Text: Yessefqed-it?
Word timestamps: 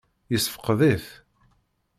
Yessefqed-it? 0.31 1.07